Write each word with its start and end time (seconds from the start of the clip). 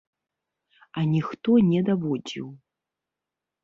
А 0.97 1.05
ніхто 1.13 1.51
не 1.69 1.85
даводзіў. 1.93 2.47